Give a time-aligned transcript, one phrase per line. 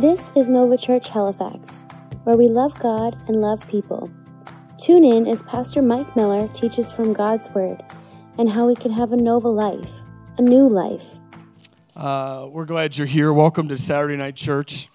[0.00, 1.84] This is Nova Church Halifax,
[2.24, 4.10] where we love God and love people.
[4.78, 7.84] Tune in as Pastor Mike Miller teaches from God's Word
[8.38, 9.98] and how we can have a Nova life,
[10.38, 11.18] a new life.
[11.94, 13.30] Uh, we're glad you're here.
[13.30, 14.88] Welcome to Saturday Night Church.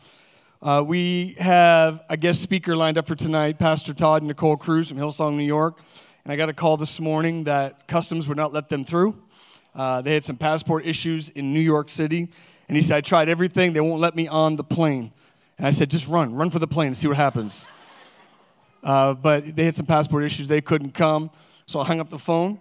[0.59, 4.89] Uh, we have a guest speaker lined up for tonight, Pastor Todd and Nicole Cruz
[4.89, 5.77] from Hillsong, New York.
[6.23, 9.21] And I got a call this morning that customs would not let them through.
[9.75, 12.29] Uh, they had some passport issues in New York City.
[12.67, 13.73] And he said, I tried everything.
[13.73, 15.11] They won't let me on the plane.
[15.57, 17.67] And I said, just run, run for the plane and see what happens.
[18.83, 20.47] Uh, but they had some passport issues.
[20.47, 21.31] They couldn't come.
[21.65, 22.59] So I hung up the phone.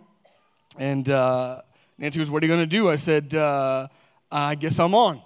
[0.79, 1.61] And uh,
[1.99, 2.91] Nancy goes, What are you going to do?
[2.91, 3.89] I said, uh,
[4.33, 5.21] I guess I'm on.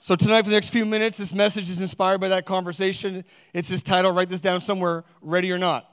[0.00, 3.24] So tonight, for the next few minutes, this message is inspired by that conversation.
[3.54, 4.12] It's this title.
[4.12, 5.88] Write this down somewhere Ready or Not.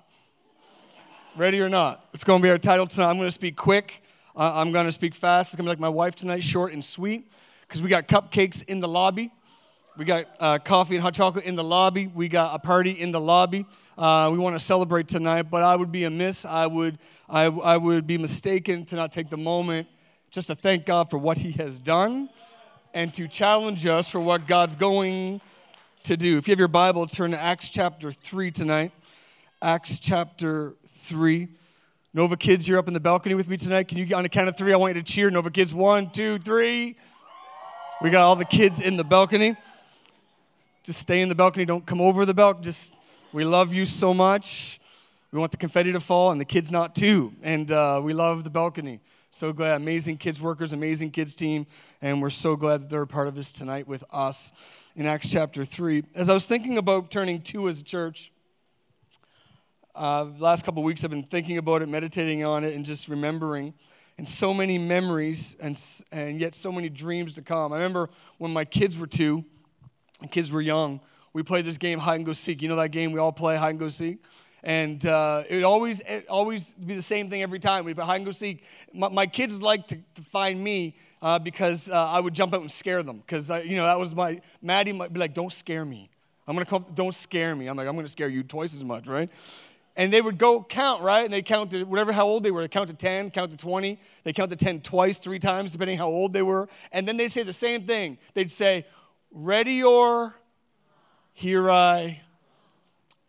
[1.38, 2.04] Ready or Not.
[2.14, 3.12] It's going to be our title tonight.
[3.12, 4.04] I'm going to speak quick.
[4.36, 5.54] Uh, I'm going to speak fast.
[5.54, 7.32] It's going to be like my wife tonight, short and sweet
[7.70, 9.32] because we got cupcakes in the lobby.
[9.96, 12.08] We got uh, coffee and hot chocolate in the lobby.
[12.08, 13.68] We got a party in the lobby.
[13.96, 16.46] Uh, we want to celebrate tonight, but I would be amiss.
[16.46, 16.98] I would,
[17.30, 19.88] I, I would be mistaken to not take the moment
[20.32, 22.30] just to thank God for what He has done
[22.96, 25.40] and to challenge us for what God's going
[26.04, 26.40] to do.
[26.40, 28.92] If you have your Bible, turn to Acts chapter 3 tonight.
[29.62, 31.48] Acts chapter 3.
[32.16, 33.88] Nova Kids, you're up in the balcony with me tonight.
[33.88, 35.30] Can you, get on a count of three, I want you to cheer.
[35.30, 36.96] Nova Kids, one, two, three.
[38.02, 39.58] We got all the kids in the balcony.
[40.84, 41.66] Just stay in the balcony.
[41.66, 42.64] Don't come over the balcony.
[42.64, 42.94] Just,
[43.34, 44.80] we love you so much.
[45.34, 47.34] We want the confetti to fall and the kids not too.
[47.44, 49.02] And uh, we love the balcony.
[49.32, 49.76] So glad.
[49.82, 51.68] Amazing kids workers, amazing kids team.
[52.02, 54.54] And we're so glad that they're a part of this tonight with us
[54.96, 56.06] in Acts chapter 3.
[56.16, 58.32] As I was thinking about turning two as a church,
[59.94, 63.74] uh, last couple weeks I've been thinking about it, meditating on it, and just remembering
[64.20, 65.82] and so many memories and,
[66.12, 67.72] and yet so many dreams to come.
[67.72, 69.46] I remember when my kids were two,
[70.20, 71.00] and kids were young,
[71.32, 72.62] we played this game, hide and go seek.
[72.62, 74.18] You know that game we all play, hide and go seek?
[74.62, 77.86] And uh, it always, it always be the same thing every time.
[77.86, 78.66] We play hide and go seek.
[78.94, 82.60] My, my kids like to, to find me uh, because uh, I would jump out
[82.60, 83.20] and scare them.
[83.20, 86.10] Because, you know, that was my, Maddie might be like, don't scare me.
[86.46, 87.68] I'm going to come, don't scare me.
[87.68, 89.30] I'm like, I'm going to scare you twice as much, right?
[90.00, 91.26] And they would go count, right?
[91.26, 92.62] And they counted whatever how old they were.
[92.62, 94.00] They to 10, count to 20.
[94.24, 96.70] They counted 10 twice, three times, depending how old they were.
[96.94, 98.18] And then they'd say the same thing.
[98.34, 98.86] They'd say,
[99.30, 100.34] Ready or
[101.34, 102.22] here I.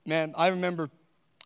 [0.06, 0.90] Man, I remember,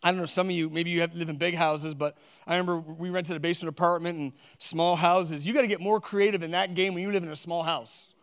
[0.02, 2.18] I don't know, some of you, maybe you have to live in big houses, but
[2.46, 5.46] I remember we rented a basement apartment and small houses.
[5.46, 7.62] You got to get more creative in that game when you live in a small
[7.62, 8.14] house.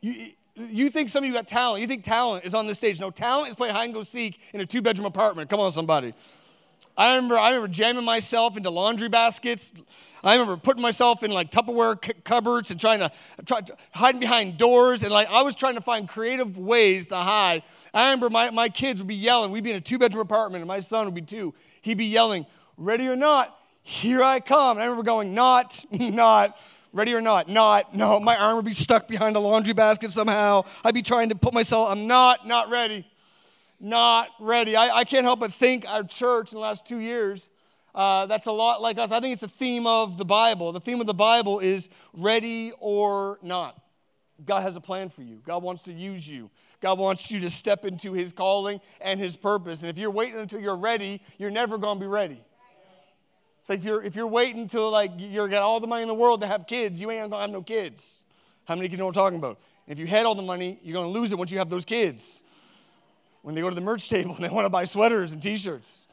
[0.00, 0.30] You,
[0.68, 1.80] you think some of you got talent.
[1.80, 3.00] You think talent is on this stage.
[3.00, 5.50] No, talent is playing hide and go seek in a two bedroom apartment.
[5.50, 6.14] Come on, somebody.
[6.96, 9.72] I remember, I remember jamming myself into laundry baskets.
[10.22, 13.10] I remember putting myself in like Tupperware c- cupboards and trying to,
[13.46, 13.60] try,
[13.92, 15.02] hiding behind doors.
[15.02, 17.62] And like I was trying to find creative ways to hide.
[17.94, 19.50] I remember my, my kids would be yelling.
[19.50, 21.54] We'd be in a two bedroom apartment and my son would be two.
[21.80, 22.44] He'd be yelling,
[22.76, 24.76] ready or not, here I come.
[24.76, 26.58] And I remember going, not, not.
[26.92, 27.48] Ready or not?
[27.48, 27.94] Not.
[27.94, 30.64] No, my arm would be stuck behind a laundry basket somehow.
[30.84, 33.06] I'd be trying to put myself, I'm not, not ready.
[33.78, 34.76] Not ready.
[34.76, 37.50] I, I can't help but think our church in the last two years,
[37.94, 39.10] uh, that's a lot like us.
[39.12, 40.72] I think it's the theme of the Bible.
[40.72, 43.80] The theme of the Bible is ready or not.
[44.44, 45.40] God has a plan for you.
[45.44, 46.50] God wants to use you.
[46.80, 49.82] God wants you to step into his calling and his purpose.
[49.82, 52.42] And if you're waiting until you're ready, you're never going to be ready.
[53.70, 56.14] Like if you're, if you're waiting till like you're got all the money in the
[56.14, 58.26] world to have kids, you ain't gonna have no kids.
[58.64, 59.60] How many of you know what I'm talking about?
[59.86, 62.42] if you had all the money, you're gonna lose it once you have those kids.
[63.42, 66.08] When they go to the merch table and they want to buy sweaters and t-shirts.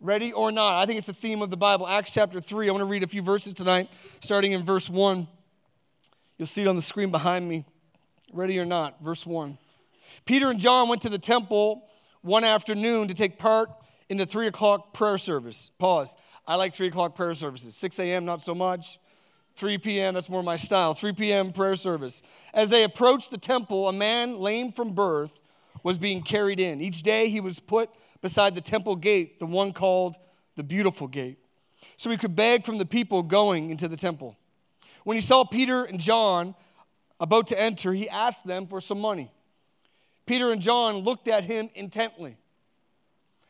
[0.00, 0.80] Ready or not?
[0.80, 1.84] I think it's the theme of the Bible.
[1.84, 2.68] Acts chapter 3.
[2.68, 3.90] I want to read a few verses tonight,
[4.20, 5.26] starting in verse 1.
[6.38, 7.64] You'll see it on the screen behind me.
[8.32, 9.02] Ready or not?
[9.02, 9.58] Verse 1.
[10.26, 11.88] Peter and John went to the temple
[12.22, 13.68] one afternoon to take part
[14.08, 15.70] in the three o'clock prayer service.
[15.78, 16.14] Pause.
[16.46, 17.74] I like 3 o'clock prayer services.
[17.76, 18.98] 6 a.m., not so much.
[19.56, 20.94] 3 p.m., that's more my style.
[20.94, 21.52] 3 p.m.
[21.52, 22.22] prayer service.
[22.52, 25.38] As they approached the temple, a man lame from birth
[25.82, 26.80] was being carried in.
[26.80, 30.16] Each day he was put beside the temple gate, the one called
[30.56, 31.38] the Beautiful Gate,
[31.96, 34.36] so he could beg from the people going into the temple.
[35.04, 36.54] When he saw Peter and John
[37.20, 39.30] about to enter, he asked them for some money.
[40.26, 42.36] Peter and John looked at him intently.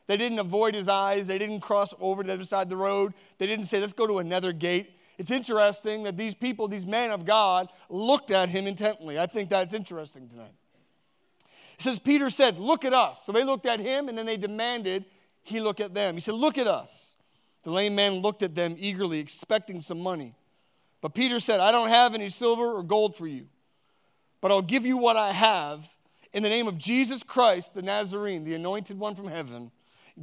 [0.06, 1.26] They didn't avoid his eyes.
[1.26, 3.14] They didn't cross over to the other side of the road.
[3.38, 4.98] They didn't say, let's go to another gate.
[5.16, 9.18] It's interesting that these people, these men of God, looked at him intently.
[9.18, 10.52] I think that's interesting tonight.
[11.74, 13.24] It says, Peter said, Look at us.
[13.24, 15.04] So they looked at him and then they demanded
[15.42, 16.14] he look at them.
[16.14, 17.16] He said, Look at us.
[17.62, 20.34] The lame man looked at them eagerly, expecting some money.
[21.00, 23.46] But Peter said, I don't have any silver or gold for you,
[24.40, 25.86] but I'll give you what I have.
[26.32, 29.70] In the name of Jesus Christ, the Nazarene, the anointed one from heaven,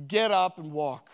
[0.08, 1.10] get up and walk.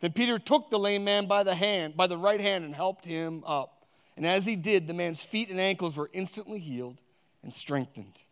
[0.00, 3.04] Then Peter took the lame man by the hand, by the right hand, and helped
[3.04, 3.86] him up.
[4.16, 7.00] And as he did, the man's feet and ankles were instantly healed
[7.42, 8.22] and strengthened.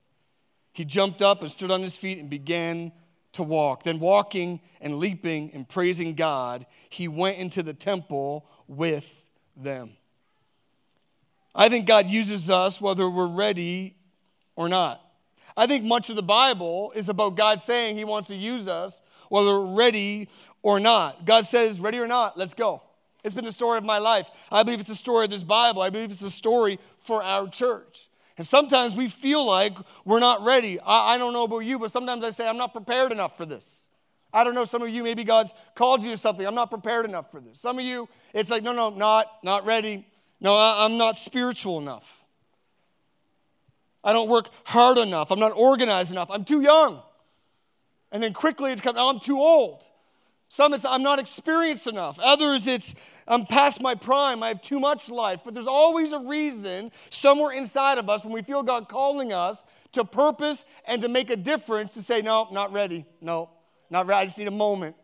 [0.73, 2.93] He jumped up and stood on his feet and began
[3.33, 3.83] to walk.
[3.83, 9.93] Then, walking and leaping and praising God, he went into the temple with them.
[11.55, 13.97] I think God uses us whether we're ready
[14.57, 15.01] or not.
[15.57, 19.03] I think much of the Bible is about God saying he wants to use us
[19.35, 20.29] whether ready
[20.63, 21.27] or not.
[21.27, 22.81] God says, ready or not, let's go.
[23.25, 24.31] It's been the story of my life.
[24.53, 25.83] I believe it's the story of this Bible.
[25.83, 28.09] I believe it's the story for our church.
[28.39, 30.79] And sometimes we feel like we're not ready.
[30.79, 33.45] I, I, don't know about you, but sometimes I say, I'm not prepared enough for
[33.45, 33.89] this.
[34.33, 36.47] I don't know, some of you, maybe God's called you to something.
[36.47, 37.59] I'm not prepared enough for this.
[37.59, 40.07] Some of you, it's like, no, no, not, not ready.
[40.41, 42.25] No, I, I'm not spiritual enough.
[44.05, 45.33] I don't work hard enough.
[45.33, 46.31] I'm not organized enough.
[46.31, 47.03] I'm too young.
[48.15, 49.83] And then quickly it comes, oh, I'm too old.
[50.47, 52.17] Some it's I'm not experienced enough.
[52.23, 52.95] Others it's
[53.27, 54.41] I'm past my prime.
[54.41, 55.41] I have too much life.
[55.45, 59.65] But there's always a reason somewhere inside of us when we feel God calling us
[59.93, 63.05] to purpose and to make a difference to say, no, not ready.
[63.21, 63.51] No,
[63.91, 64.23] not ready.
[64.23, 64.95] I just need a moment.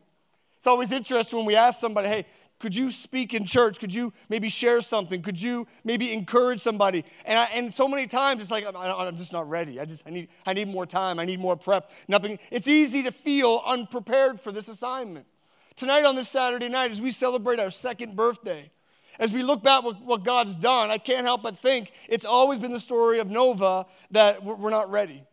[0.56, 2.26] It's always interesting when we ask somebody, hey,
[2.60, 3.80] could you speak in church?
[3.80, 5.22] Could you maybe share something?
[5.22, 7.04] Could you maybe encourage somebody?
[7.24, 9.80] And, I, and so many times it's like, I'm, I'm, just not ready.
[9.80, 11.18] I, just, I, need, I need more time.
[11.18, 11.90] I need more prep.
[12.06, 12.38] Nothing.
[12.50, 15.26] It's easy to feel unprepared for this assignment.
[15.74, 18.70] Tonight on this Saturday night, as we celebrate our second birthday,
[19.18, 22.58] as we look back at what God's done, I can't help but think it's always
[22.60, 25.24] been the story of Nova that we're not ready.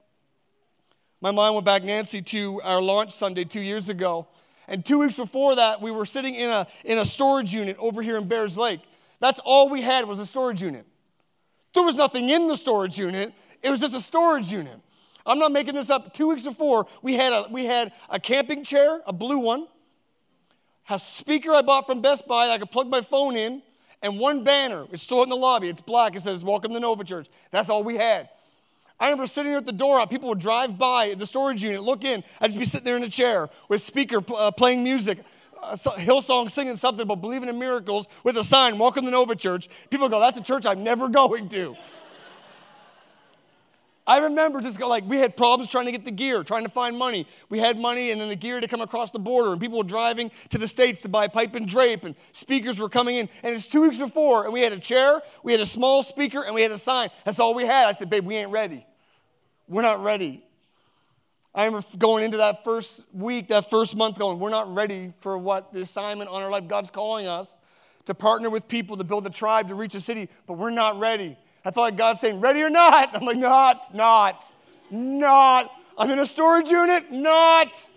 [1.19, 4.27] My mind went back, Nancy, to our launch Sunday two years ago.
[4.67, 8.01] And two weeks before that, we were sitting in a, in a storage unit over
[8.01, 8.81] here in Bayers Lake.
[9.19, 10.85] That's all we had was a storage unit.
[11.73, 14.79] There was nothing in the storage unit, it was just a storage unit.
[15.25, 16.13] I'm not making this up.
[16.13, 19.67] Two weeks before, we had a, we had a camping chair, a blue one,
[20.89, 23.61] a speaker I bought from Best Buy that I could plug my phone in,
[24.01, 24.85] and one banner.
[24.91, 25.67] It's still in the lobby.
[25.67, 26.15] It's black.
[26.15, 27.27] It says, Welcome to Nova Church.
[27.51, 28.29] That's all we had.
[28.99, 30.05] I remember sitting there at the door.
[30.07, 32.23] People would drive by the storage unit, look in.
[32.41, 35.19] I'd just be sitting there in a chair with speaker uh, playing music,
[35.61, 39.69] uh, Hillsong singing something about believing in miracles with a sign, Welcome to Nova Church.
[39.91, 41.75] People go, That's a church I'm never going to.
[44.07, 46.97] I remember just like we had problems trying to get the gear, trying to find
[46.97, 47.27] money.
[47.50, 49.83] We had money and then the gear to come across the border, and people were
[49.83, 53.29] driving to the States to buy pipe and drape, and speakers were coming in.
[53.43, 56.41] And it's two weeks before, and we had a chair, we had a small speaker,
[56.45, 57.09] and we had a sign.
[57.25, 57.89] That's all we had.
[57.89, 58.87] I said, babe, we ain't ready.
[59.67, 60.43] We're not ready.
[61.53, 65.37] I remember going into that first week, that first month, going, we're not ready for
[65.37, 66.67] what the assignment on our life.
[66.67, 67.57] God's calling us
[68.05, 70.99] to partner with people to build a tribe to reach a city, but we're not
[70.99, 71.37] ready.
[71.65, 73.09] I thought like God's saying, ready or not?
[73.15, 74.55] I'm like, not, not,
[74.91, 75.71] not.
[75.97, 77.91] I'm in a storage unit, not.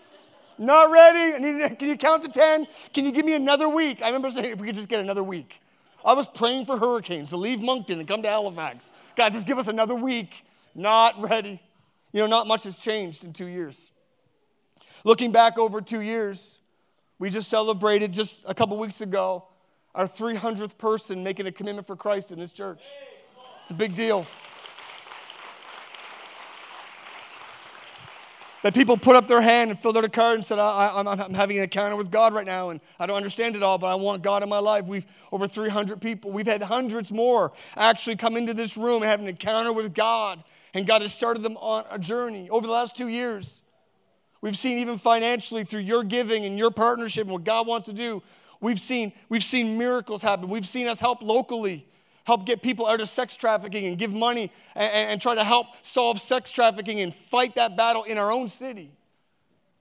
[0.59, 1.35] Not ready.
[1.35, 2.67] I need, can you count to 10?
[2.93, 4.03] Can you give me another week?
[4.03, 5.61] I remember saying, if we could just get another week.
[6.05, 8.91] I was praying for hurricanes to leave Moncton and come to Halifax.
[9.17, 10.45] God, just give us another week.
[10.75, 11.61] Not ready.
[12.13, 13.93] You know, not much has changed in two years.
[15.05, 16.59] Looking back over two years,
[17.19, 19.45] we just celebrated just a couple weeks ago
[19.95, 22.87] our 300th person making a commitment for Christ in this church.
[23.63, 24.27] It's a big deal.
[28.63, 31.35] That people put up their hand and filled out a card and said, I, am
[31.35, 33.95] having an encounter with God right now, and I don't understand it all, but I
[33.95, 34.85] want God in my life.
[34.85, 36.31] We've over 300 people.
[36.31, 40.45] We've had hundreds more actually come into this room and have an encounter with God,
[40.75, 43.63] and God has started them on a journey over the last two years.
[44.41, 47.93] We've seen even financially through your giving and your partnership and what God wants to
[47.93, 48.23] do.
[48.61, 50.49] We've seen, we've seen miracles happen.
[50.49, 51.87] We've seen us help locally
[52.25, 55.67] help get people out of sex trafficking and give money and, and, try to help
[55.83, 58.93] solve sex trafficking and fight that battle in our own city.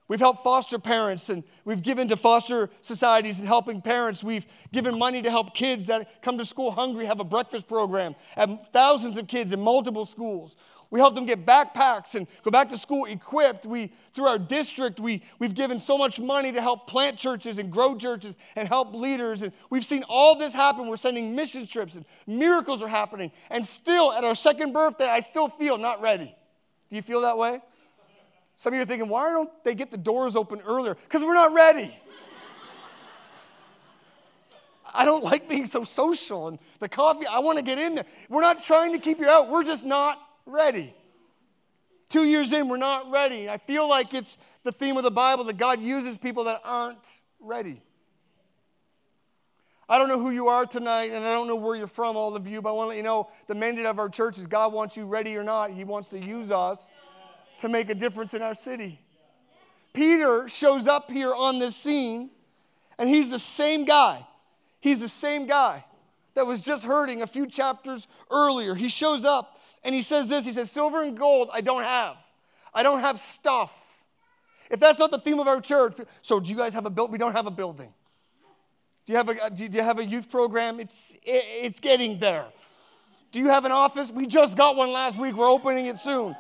[0.08, 4.24] We've helped foster parents and we've given to foster societies and helping parents.
[4.24, 8.16] We've given money to help kids that come to school hungry have a breakfast program
[8.36, 10.56] at thousands of kids in multiple schools.
[10.92, 13.66] We help them get backpacks and go back to school equipped.
[13.66, 17.72] We, through our district, we, we've given so much money to help plant churches and
[17.72, 19.44] grow churches and help leaders.
[19.44, 20.88] And we've seen all this happen.
[20.88, 23.32] We're sending mission trips and miracles are happening.
[23.52, 26.36] And still, at our second birthday, I still feel not ready.
[26.90, 27.60] Do you feel that way?
[28.56, 30.96] Some of you are thinking, why don't they get the doors open earlier?
[30.96, 31.96] Because we're not ready.
[34.94, 38.06] I don't like being so social and the coffee, I want to get in there.
[38.28, 40.94] We're not trying to keep you out, we're just not ready.
[42.10, 43.50] Two years in, we're not ready.
[43.50, 47.22] I feel like it's the theme of the Bible that God uses people that aren't
[47.40, 47.82] ready.
[49.88, 52.36] I don't know who you are tonight, and I don't know where you're from, all
[52.36, 54.48] of you, but I want to let you know the mandate of our church is
[54.48, 55.72] God wants you ready or not.
[55.72, 56.92] He wants to use us.
[57.60, 59.00] to make a difference in our city.
[59.94, 62.30] Peter shows up here on this scene,
[62.98, 64.26] and he's the same guy.
[64.80, 65.84] He's the same guy
[66.36, 68.76] that was just hurting a few chapters earlier.
[68.76, 72.24] He shows up and he says this He says, Silver and gold I don't have.
[72.74, 74.06] I don't have stuff.
[74.70, 77.12] If that's not the theme of our church, so do you guys have a build?
[77.12, 77.92] We don't have a building.
[79.06, 80.80] Do you have a, do you have a youth program?
[80.80, 82.46] It's, it's getting there.
[83.32, 84.12] Do you have an office?
[84.12, 85.36] We just got one last week.
[85.36, 86.36] We're opening it soon.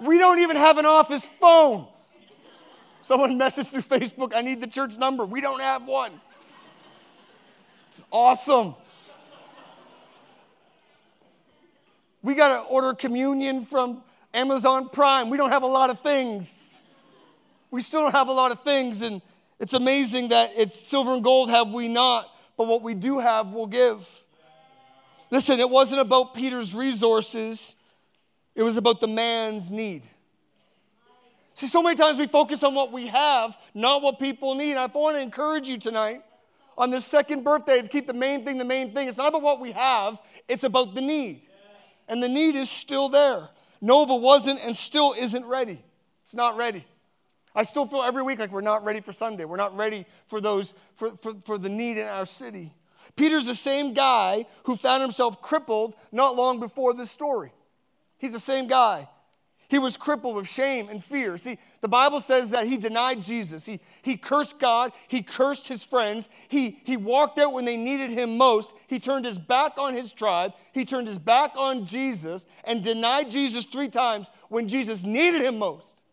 [0.00, 1.86] We don't even have an office phone.
[3.00, 5.24] Someone messaged through Facebook, I need the church number.
[5.26, 6.12] We don't have one.
[7.88, 8.74] It's awesome.
[12.26, 14.02] We got to order communion from
[14.34, 15.30] Amazon Prime.
[15.30, 16.82] We don't have a lot of things.
[17.70, 19.02] We still don't have a lot of things.
[19.02, 19.22] And
[19.60, 23.52] it's amazing that it's silver and gold have we not, but what we do have,
[23.52, 24.04] we'll give.
[25.30, 27.76] Listen, it wasn't about Peter's resources,
[28.56, 30.04] it was about the man's need.
[31.54, 34.76] See, so many times we focus on what we have, not what people need.
[34.76, 36.24] I want to encourage you tonight
[36.76, 39.06] on this second birthday to keep the main thing the main thing.
[39.06, 41.42] It's not about what we have, it's about the need.
[42.08, 43.48] And the need is still there.
[43.80, 45.82] Nova wasn't and still isn't ready.
[46.22, 46.84] It's not ready.
[47.54, 49.44] I still feel every week like we're not ready for Sunday.
[49.44, 52.72] We're not ready for those for, for, for the need in our city.
[53.16, 57.52] Peter's the same guy who found himself crippled not long before this story.
[58.18, 59.08] He's the same guy.
[59.68, 61.36] He was crippled with shame and fear.
[61.38, 63.66] See, the Bible says that he denied Jesus.
[63.66, 64.92] He, he cursed God.
[65.08, 66.28] He cursed his friends.
[66.48, 68.74] He, he walked out when they needed him most.
[68.86, 70.52] He turned his back on his tribe.
[70.72, 75.58] He turned his back on Jesus and denied Jesus three times when Jesus needed him
[75.58, 76.04] most.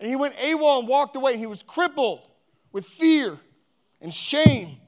[0.00, 2.30] And he went AWOL and walked away, and he was crippled
[2.72, 3.36] with fear
[4.00, 4.78] and shame.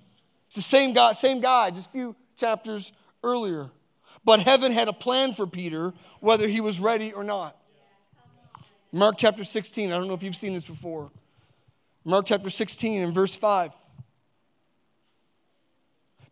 [0.47, 3.71] It's the same guy, same guy, just a few chapters earlier.
[4.25, 7.57] But heaven had a plan for Peter, whether he was ready or not.
[8.93, 11.11] Mark chapter 16, I don't know if you've seen this before.
[12.05, 13.73] Mark chapter 16 and verse 5.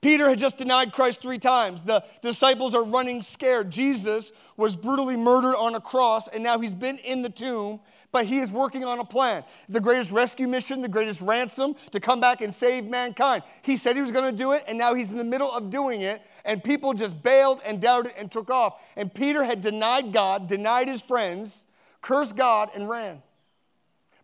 [0.01, 1.83] Peter had just denied Christ three times.
[1.83, 3.71] The disciples are running scared.
[3.71, 7.81] Jesus was brutally murdered on a cross, and now he's been in the tomb,
[8.13, 9.43] but he is working on a plan.
[9.69, 13.43] The greatest rescue mission, the greatest ransom to come back and save mankind.
[13.63, 15.69] He said he was going to do it, and now he's in the middle of
[15.69, 18.81] doing it, and people just bailed and doubted and took off.
[18.97, 21.67] And Peter had denied God, denied his friends,
[22.03, 23.21] cursed God, and ran.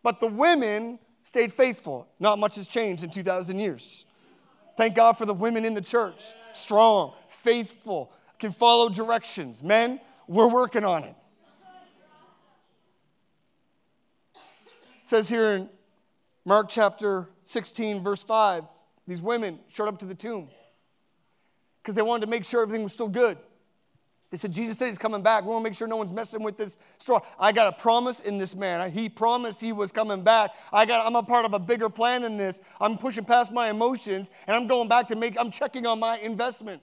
[0.04, 2.06] But the women stayed faithful.
[2.20, 4.06] Not much has changed in 2,000 years.
[4.76, 6.34] Thank God for the women in the church.
[6.52, 9.62] Strong, faithful, can follow directions.
[9.62, 11.14] Men, we're working on it.
[14.34, 15.68] it says here in
[16.44, 18.64] Mark chapter 16, verse 5,
[19.06, 20.48] these women showed up to the tomb
[21.82, 23.38] because they wanted to make sure everything was still good.
[24.34, 25.44] They said, Jesus said he's coming back.
[25.44, 27.20] We want to make sure no one's messing with this straw.
[27.38, 28.90] I got a promise in this man.
[28.90, 30.50] He promised he was coming back.
[30.72, 32.60] I got, I'm a part of a bigger plan than this.
[32.80, 36.18] I'm pushing past my emotions and I'm going back to make, I'm checking on my
[36.18, 36.82] investment.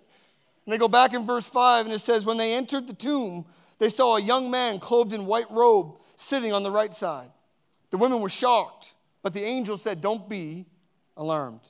[0.65, 3.43] And they go back in verse 5 and it says, When they entered the tomb,
[3.79, 7.31] they saw a young man clothed in white robe sitting on the right side.
[7.89, 10.67] The women were shocked, but the angel said, Don't be
[11.17, 11.67] alarmed.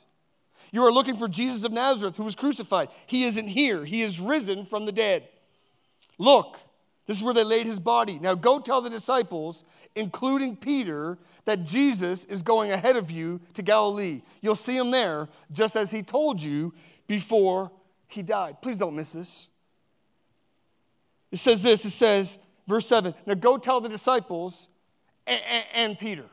[0.71, 2.89] You are looking for Jesus of Nazareth who was crucified.
[3.07, 5.27] He isn't here, he is risen from the dead.
[6.21, 6.59] Look,
[7.07, 8.19] this is where they laid his body.
[8.19, 9.63] Now go tell the disciples,
[9.95, 14.21] including Peter, that Jesus is going ahead of you to Galilee.
[14.39, 16.75] You'll see him there, just as he told you
[17.07, 17.71] before
[18.07, 18.61] he died.
[18.61, 19.47] Please don't miss this.
[21.31, 22.37] It says this it says,
[22.67, 24.67] verse 7 Now go tell the disciples
[25.25, 26.25] and, and, and Peter.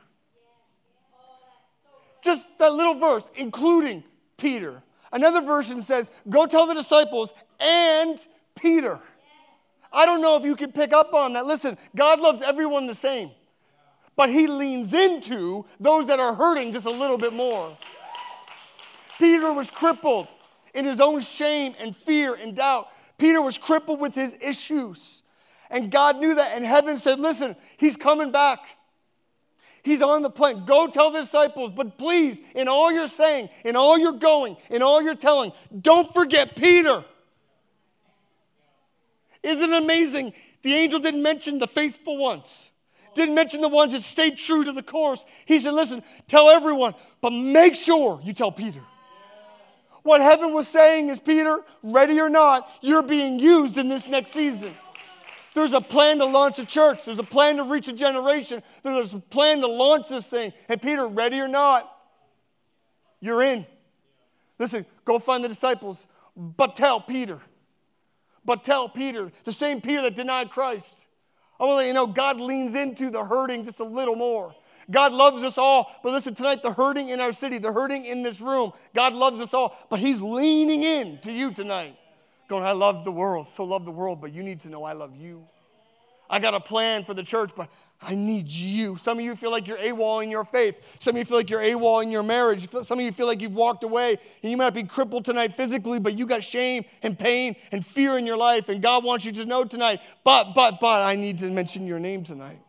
[2.23, 4.03] Just that little verse, including
[4.37, 4.83] Peter.
[5.11, 8.19] Another version says, Go tell the disciples and
[8.53, 8.99] Peter.
[9.91, 11.45] I don't know if you can pick up on that.
[11.45, 13.31] Listen, God loves everyone the same,
[14.15, 17.75] but He leans into those that are hurting just a little bit more.
[19.17, 20.27] Peter was crippled
[20.73, 22.87] in his own shame and fear and doubt.
[23.17, 25.23] Peter was crippled with his issues.
[25.69, 28.59] And God knew that, and heaven said, Listen, He's coming back.
[29.83, 30.65] He's on the plane.
[30.65, 34.81] Go tell the disciples, but please, in all you're saying, in all you're going, in
[34.81, 37.03] all you're telling, don't forget Peter.
[39.43, 40.33] Isn't it amazing?
[40.61, 42.71] The angel didn't mention the faithful ones,
[43.15, 45.25] didn't mention the ones that stayed true to the course.
[45.45, 48.81] He said, Listen, tell everyone, but make sure you tell Peter.
[50.03, 54.31] What heaven was saying is, Peter, ready or not, you're being used in this next
[54.31, 54.73] season.
[55.53, 57.05] There's a plan to launch a church.
[57.05, 58.63] There's a plan to reach a generation.
[58.83, 60.53] There's a plan to launch this thing.
[60.69, 61.91] And Peter, ready or not,
[63.19, 63.65] you're in.
[64.57, 67.41] Listen, go find the disciples, but tell Peter.
[68.49, 71.05] But tell Peter, the same Peter that denied Christ,
[71.59, 74.55] I want to let you know God leans into the hurting just a little more.
[74.89, 75.91] God loves us all.
[76.01, 79.39] But listen, tonight, the hurting in our city, the hurting in this room, God loves
[79.39, 79.77] us all.
[79.91, 81.95] But He's leaning in to you tonight,
[82.47, 84.93] going, I love the world, so love the world, but you need to know I
[84.93, 85.45] love you.
[86.27, 87.69] I got a plan for the church, but
[88.01, 88.95] I need you.
[88.95, 90.97] Some of you feel like you're AWOL in your faith.
[90.99, 92.69] Some of you feel like you're AWOL in your marriage.
[92.71, 95.99] Some of you feel like you've walked away and you might be crippled tonight physically,
[95.99, 98.69] but you got shame and pain and fear in your life.
[98.69, 101.99] And God wants you to know tonight, but, but, but, I need to mention your
[101.99, 102.59] name tonight.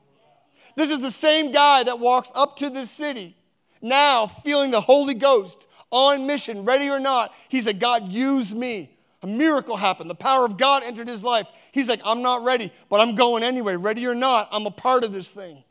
[0.74, 3.36] This is the same guy that walks up to this city
[3.80, 7.32] now feeling the Holy Ghost on mission, ready or not.
[7.48, 8.96] He said, God, use me.
[9.22, 10.08] A miracle happened.
[10.08, 11.46] The power of God entered his life.
[11.72, 13.76] He's like, I'm not ready, but I'm going anyway.
[13.76, 15.62] Ready or not, I'm a part of this thing.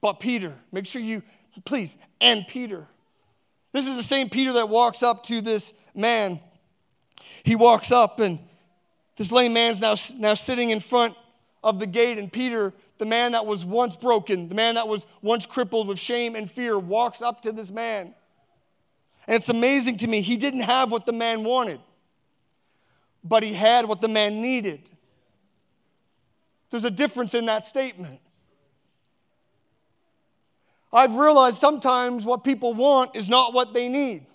[0.00, 1.22] But Peter, make sure you,
[1.64, 2.86] please, and Peter.
[3.72, 6.40] This is the same Peter that walks up to this man.
[7.42, 8.38] He walks up, and
[9.16, 11.14] this lame man's now, now sitting in front
[11.62, 15.04] of the gate, and Peter, the man that was once broken, the man that was
[15.20, 18.14] once crippled with shame and fear, walks up to this man.
[19.26, 21.80] And it's amazing to me, he didn't have what the man wanted
[23.24, 24.90] but he had what the man needed.
[26.70, 28.20] There's a difference in that statement.
[30.92, 34.26] I've realized sometimes what people want is not what they need.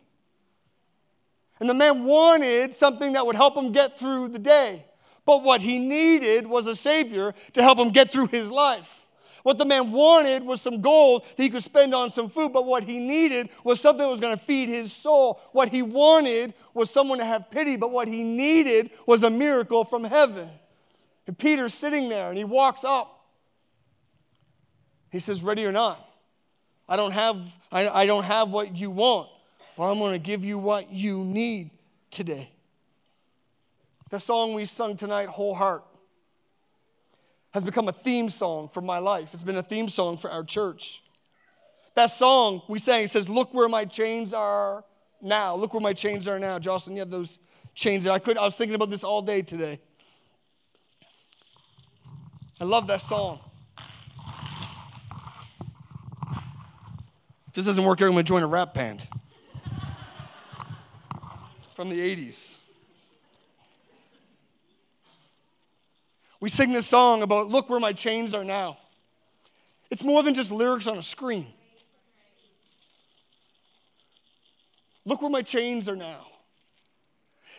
[1.59, 4.85] And the man wanted something that would help him get through the day.
[5.25, 9.08] But what he needed was a Savior to help him get through his life.
[9.49, 12.67] What the man wanted was some gold that he could spend on some food, but
[12.67, 15.41] what he needed was something that was going to feed his soul.
[15.53, 19.85] What he wanted was someone to have pity, but what he needed was a miracle
[19.85, 20.47] from heaven.
[21.25, 23.25] And Peter's sitting there and he walks up.
[25.11, 25.99] He says, Ready or not,
[26.87, 27.37] I don't have,
[27.71, 29.29] I, I don't have what you want,
[29.75, 31.71] but I'm going to give you what you need
[32.11, 32.51] today.
[34.11, 35.85] The song we sung tonight, Whole Heart
[37.51, 39.33] has become a theme song for my life.
[39.33, 41.01] It's been a theme song for our church.
[41.95, 44.85] That song we sang it says, Look where my chains are
[45.21, 45.55] now.
[45.55, 46.59] Look where my chains are now.
[46.59, 47.39] Jocelyn, you have those
[47.73, 48.13] chains there.
[48.13, 49.79] I could I was thinking about this all day today.
[52.61, 53.39] I love that song.
[57.47, 59.07] If this doesn't work out, I'm gonna join a rap band.
[61.73, 62.59] From the 80s.
[66.39, 68.77] We sing this song about, look where my chains are now.
[69.89, 71.47] It's more than just lyrics on a screen.
[75.05, 76.27] Look where my chains are now.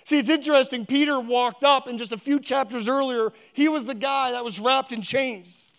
[0.05, 0.87] See, it's interesting.
[0.87, 4.59] Peter walked up, and just a few chapters earlier, he was the guy that was
[4.59, 5.71] wrapped in chains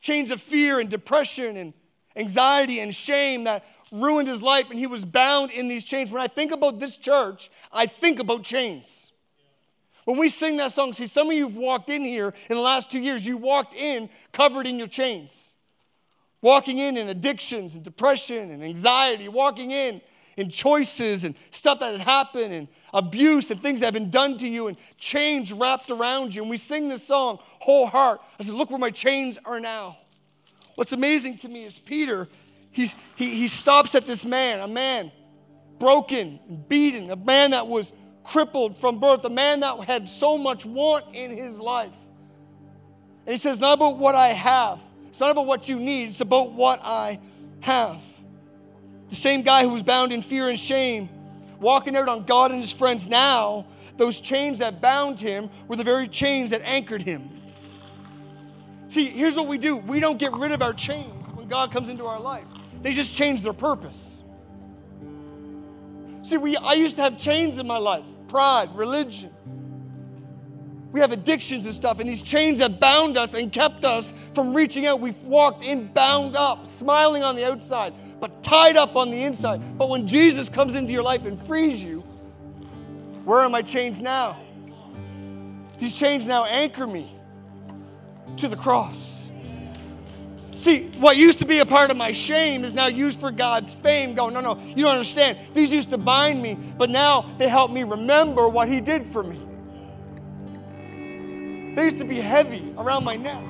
[0.00, 1.74] chains of fear and depression and
[2.16, 6.10] anxiety and shame that ruined his life, and he was bound in these chains.
[6.10, 9.09] When I think about this church, I think about chains.
[10.10, 12.62] When we sing that song, see, some of you have walked in here in the
[12.62, 15.54] last two years, you walked in covered in your chains.
[16.42, 20.00] Walking in in addictions and depression and anxiety, walking in
[20.36, 24.36] in choices and stuff that had happened and abuse and things that have been done
[24.38, 26.42] to you and chains wrapped around you.
[26.42, 28.20] And we sing this song, Whole Heart.
[28.40, 29.96] I said, Look where my chains are now.
[30.74, 32.26] What's amazing to me is Peter,
[32.72, 35.12] he's, he, he stops at this man, a man
[35.78, 37.92] broken, and beaten, a man that was
[38.30, 41.96] crippled from birth, a man that had so much want in his life.
[43.26, 46.20] And he says, Not about what I have, it's not about what you need, it's
[46.20, 47.18] about what I
[47.60, 48.00] have.
[49.08, 51.08] The same guy who was bound in fear and shame,
[51.58, 53.66] walking out on God and his friends now,
[53.96, 57.28] those chains that bound him were the very chains that anchored him.
[58.86, 61.88] See, here's what we do we don't get rid of our chains when God comes
[61.88, 62.46] into our life,
[62.80, 64.22] they just change their purpose.
[66.22, 69.30] See, we, I used to have chains in my life pride, religion.
[70.92, 74.54] We have addictions and stuff, and these chains have bound us and kept us from
[74.54, 75.00] reaching out.
[75.00, 79.78] We've walked in bound up, smiling on the outside, but tied up on the inside.
[79.78, 82.00] But when Jesus comes into your life and frees you,
[83.24, 84.36] where are my chains now?
[85.78, 87.10] These chains now anchor me
[88.36, 89.19] to the cross.
[90.60, 93.74] See, what used to be a part of my shame is now used for God's
[93.74, 94.14] fame.
[94.14, 95.38] Go, no, no, you don't understand.
[95.54, 99.22] These used to bind me, but now they help me remember what He did for
[99.22, 99.38] me.
[101.74, 103.42] They used to be heavy around my neck.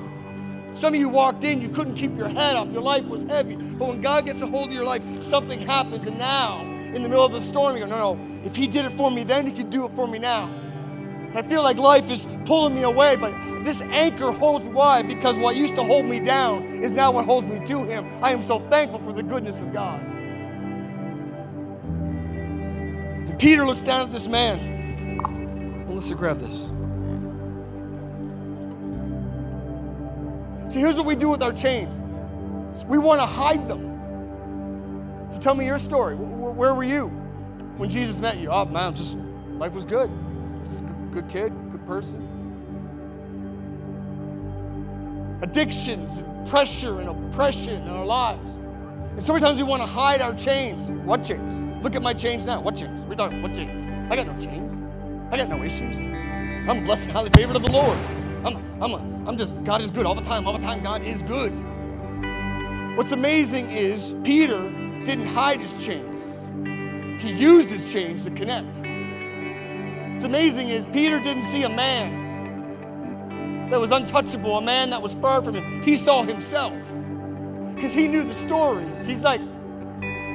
[0.73, 2.71] Some of you walked in, you couldn't keep your head up.
[2.71, 3.57] Your life was heavy.
[3.57, 6.07] But when God gets a hold of your life, something happens.
[6.07, 8.85] And now, in the middle of the storm, you go, no, no, if He did
[8.85, 10.49] it for me then, He can do it for me now.
[11.33, 15.01] I feel like life is pulling me away, but this anchor holds why?
[15.01, 18.05] Because what used to hold me down is now what holds me to Him.
[18.21, 20.01] I am so thankful for the goodness of God.
[23.29, 25.85] And Peter looks down at this man.
[25.87, 26.71] Melissa, grab this.
[30.73, 32.01] See, here's what we do with our chains
[32.87, 35.27] we want to hide them.
[35.29, 36.15] So tell me your story.
[36.15, 37.07] Where were you
[37.77, 38.49] when Jesus met you?
[38.49, 39.17] Oh, man, just
[39.57, 40.09] life was good.
[40.65, 42.45] Just good, kid, good person.
[45.41, 48.57] Addictions, pressure, and oppression in our lives.
[48.57, 50.91] And so many times we want to hide our chains.
[50.91, 51.63] What chains?
[51.83, 52.61] Look at my chains now.
[52.61, 53.05] What chains?
[53.05, 53.89] We're talking what chains?
[54.11, 54.83] I got no chains.
[55.31, 56.07] I got no issues.
[56.07, 57.97] I'm blessed and highly favored of the Lord.
[58.45, 60.47] I'm, I'm, a, I'm just, God is good all the time.
[60.47, 61.53] All the time, God is good.
[62.97, 64.71] What's amazing is Peter
[65.03, 66.37] didn't hide his chains.
[67.21, 68.81] He used his chains to connect.
[70.11, 75.15] What's amazing is Peter didn't see a man that was untouchable, a man that was
[75.15, 75.81] far from him.
[75.81, 76.73] He saw himself
[77.73, 78.85] because he knew the story.
[79.05, 79.41] He's like,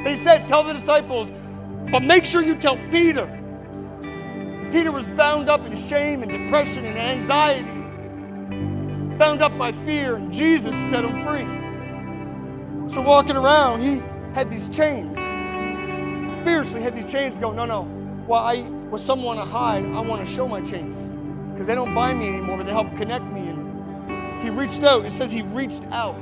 [0.05, 1.33] they said, tell the disciples,
[1.93, 3.27] but make sure you tell Peter.
[4.73, 7.83] Peter was bound up in shame and depression and anxiety,
[9.17, 11.47] bound up by fear, and Jesus set him free.
[12.93, 14.03] So, walking around, he
[14.35, 15.17] had these chains.
[16.35, 17.96] Spiritually, had these chains go, no, no.
[18.27, 21.13] Well, I with someone to hide, I want to show my chains
[21.53, 23.49] because they don't bind me anymore, but they help connect me.
[23.49, 25.05] And he reached out.
[25.05, 26.17] It says he reached out.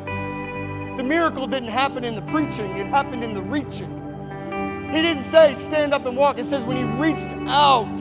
[0.96, 3.90] The miracle didn't happen in the preaching, it happened in the reaching.
[4.92, 6.38] He didn't say, stand up and walk.
[6.38, 7.98] It says, when he reached out,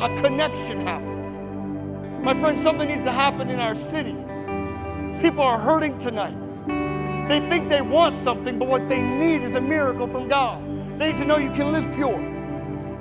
[0.00, 2.22] a connection happened.
[2.24, 4.16] My friend, something needs to happen in our city.
[5.20, 6.36] People are hurting tonight.
[7.28, 10.62] They think they want something, but what they need is a miracle from God.
[10.98, 12.29] They need to know you can live pure.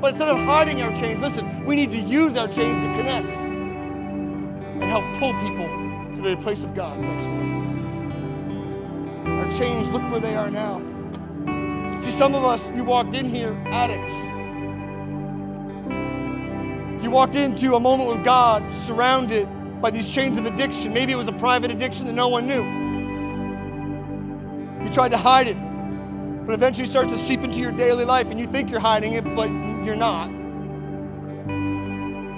[0.02, 3.38] But instead of hiding our chains, listen, we need to use our chains to connect
[3.38, 5.68] and help pull people
[6.16, 6.98] to the place of God.
[6.98, 7.80] Thanks, Melissa
[9.50, 10.80] chains—look where they are now.
[12.00, 14.24] See, some of us, you walked in here addicts.
[17.04, 19.48] You walked into a moment with God surrounded
[19.82, 20.94] by these chains of addiction.
[20.94, 22.64] Maybe it was a private addiction that no one knew.
[24.86, 25.58] You tried to hide it,
[26.46, 29.24] but eventually starts to seep into your daily life, and you think you're hiding it,
[29.36, 29.50] but
[29.86, 30.30] you're not.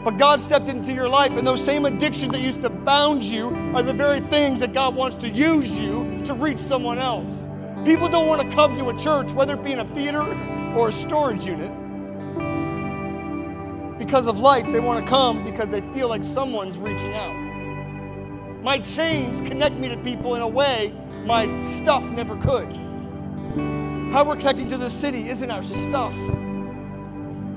[0.03, 3.49] But God stepped into your life, and those same addictions that used to bound you
[3.75, 7.47] are the very things that God wants to use you to reach someone else.
[7.85, 10.23] People don't want to come to a church, whether it be in a theater
[10.75, 11.71] or a storage unit,
[13.99, 14.71] because of lights.
[14.71, 17.33] They want to come because they feel like someone's reaching out.
[18.63, 20.93] My chains connect me to people in a way
[21.25, 22.71] my stuff never could.
[24.11, 26.15] How we're connecting to the city isn't our stuff.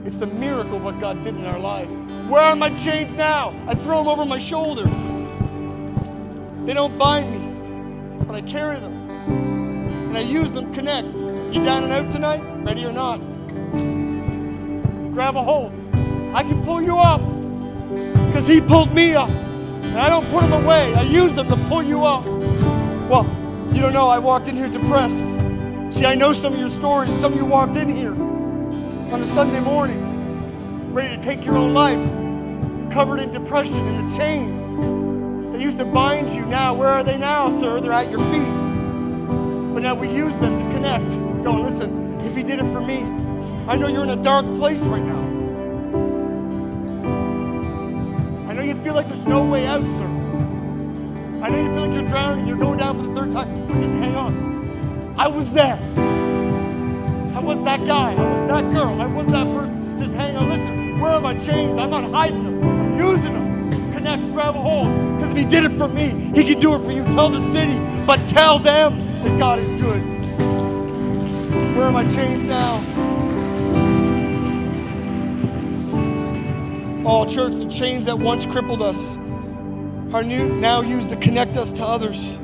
[0.05, 1.89] It's the miracle what God did in our life.
[2.29, 3.59] Where are my chains now?
[3.67, 4.85] I throw them over my shoulder.
[6.67, 8.93] They don't bind me, but I carry them.
[10.09, 11.09] And I use them connect.
[11.09, 12.43] You down and out tonight?
[12.63, 13.19] Ready or not?
[15.15, 15.73] Grab a hold.
[16.35, 17.23] I can pull you up
[18.27, 19.31] because He pulled me up.
[19.31, 22.27] And I don't put them away, I use them to pull you up.
[23.09, 23.25] Well,
[23.73, 25.27] you don't know, I walked in here depressed.
[25.91, 27.11] See, I know some of your stories.
[27.19, 28.15] Some of you walked in here
[29.15, 32.03] on a Sunday morning, ready to take your own life,
[32.93, 34.71] covered in depression and the chains
[35.53, 36.45] that used to bind you.
[36.47, 37.81] Now, where are they now, sir?
[37.81, 38.43] They're at your feet.
[39.73, 41.11] But now we use them to connect.
[41.45, 43.05] Going, listen, if he did it for me,
[43.69, 45.23] I know you're in a dark place right now.
[48.51, 50.07] I know you feel like there's no way out, sir.
[51.41, 53.75] I know you feel like you're drowning, you're going down for the third time, but
[53.75, 55.15] just hang on.
[55.17, 55.79] I was there
[57.45, 58.13] was that guy.
[58.13, 59.01] I was that girl.
[59.01, 59.99] I was that person.
[59.99, 60.49] Just hang on.
[60.49, 61.79] Listen, where are my chains?
[61.79, 62.65] I'm not hiding them.
[62.65, 63.93] I'm using them.
[63.93, 64.89] Connect, grab a hold.
[65.17, 67.05] Because if he did it for me, he can do it for you.
[67.05, 70.03] Tell the city, but tell them that God is good.
[71.77, 72.77] Where are my chains now?
[77.07, 79.17] All oh, church, the chains that once crippled us
[80.15, 82.39] are new, now used to connect us to others.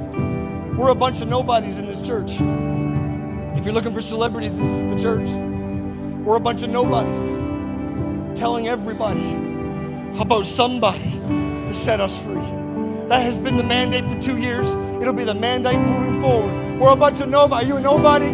[0.77, 2.41] We're a bunch of nobodies in this church.
[3.61, 5.29] If you're looking for celebrities, this is the church.
[6.25, 7.21] We're a bunch of nobodies
[8.35, 9.21] telling everybody
[10.19, 12.41] about somebody to set us free.
[13.09, 14.77] That has been the mandate for two years.
[15.03, 16.81] It'll be the mandate moving forward.
[16.81, 17.67] We're a bunch of nobody.
[17.67, 18.31] Are you a nobody?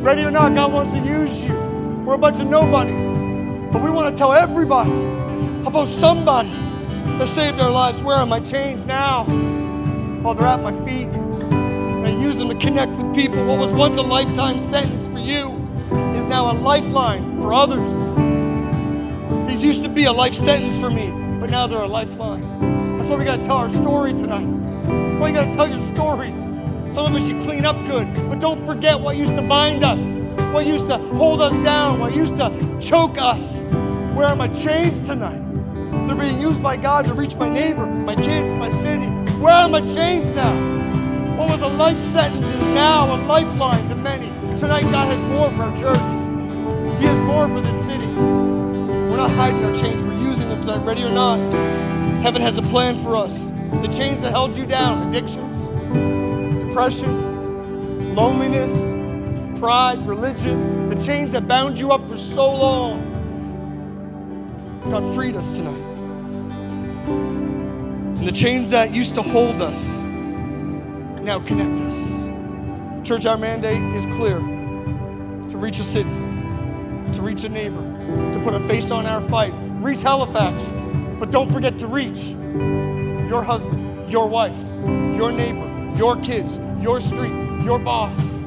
[0.00, 1.52] Ready or not, God wants to use you.
[2.06, 3.04] We're a bunch of nobodies.
[3.72, 4.92] But we want to tell everybody
[5.66, 6.52] about somebody
[7.18, 8.00] that saved our lives.
[8.00, 9.26] Where are my chains now?
[10.24, 11.08] Oh, they're at my feet
[12.32, 13.44] use to connect with people.
[13.44, 15.50] What was once a lifetime sentence for you
[16.14, 17.92] is now a lifeline for others.
[19.48, 22.96] These used to be a life sentence for me, but now they're a lifeline.
[22.96, 24.46] That's why we got to tell our story tonight.
[24.46, 26.46] That's why you got to tell your stories.
[26.88, 30.20] Some of us should clean up good, but don't forget what used to bind us,
[30.52, 33.62] what used to hold us down, what used to choke us.
[34.14, 35.40] Where are my chains tonight?
[36.06, 39.06] They're being used by God to reach my neighbor, my kids, my city.
[39.40, 40.81] Where are my chains now?
[41.36, 44.28] What was a life sentence is now a lifeline to many.
[44.56, 45.98] Tonight, God has more for our church.
[47.00, 48.06] He has more for this city.
[48.06, 51.38] We're not hiding our chains, we're using them tonight, ready or not.
[52.22, 53.50] Heaven has a plan for us.
[53.82, 55.64] The chains that held you down, addictions,
[56.62, 58.92] depression, loneliness,
[59.58, 63.08] pride, religion, the chains that bound you up for so long.
[64.90, 65.82] God freed us tonight.
[68.18, 70.04] And the chains that used to hold us
[71.22, 72.28] now connect us.
[73.04, 77.82] Church, our mandate is clear to reach a city, to reach a neighbor,
[78.32, 79.52] to put a face on our fight.
[79.80, 80.72] Reach Halifax,
[81.18, 82.28] but don't forget to reach
[83.28, 84.56] your husband, your wife,
[85.14, 87.32] your neighbor, your kids, your street,
[87.62, 88.42] your boss,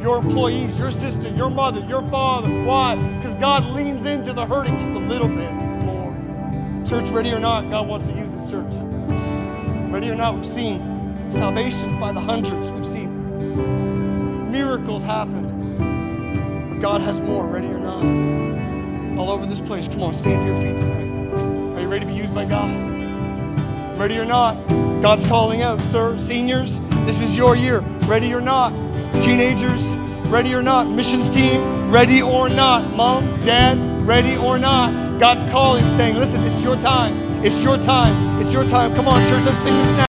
[0.00, 2.64] your employees, your sister, your mother, your father.
[2.64, 2.96] Why?
[3.16, 6.12] Because God leans into the hurting just a little bit more.
[6.84, 8.72] Church, ready or not, God wants to use this church.
[9.92, 10.97] Ready or not, we've seen
[11.30, 12.70] salvations by the hundreds.
[12.70, 16.68] We've seen miracles happen.
[16.70, 19.18] But God has more, ready or not.
[19.18, 19.88] All over this place.
[19.88, 21.76] Come on, stand to your feet tonight.
[21.76, 22.70] Are you ready to be used by God?
[23.98, 24.54] Ready or not,
[25.02, 26.16] God's calling out, sir.
[26.18, 27.80] Seniors, this is your year.
[28.06, 28.72] Ready or not.
[29.20, 30.86] Teenagers, ready or not.
[30.86, 32.94] Missions team, ready or not.
[32.94, 35.18] Mom, dad, ready or not.
[35.18, 37.44] God's calling, saying, listen, it's your time.
[37.44, 38.40] It's your time.
[38.40, 38.94] It's your time.
[38.94, 39.96] Come on, church, let's sing this now.